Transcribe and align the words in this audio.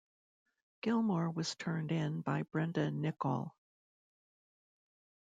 Gilmore 0.81 1.29
was 1.29 1.53
turned 1.53 1.91
in 1.91 2.21
by 2.21 2.41
Brenda 2.41 2.89
Nicol. 2.89 3.53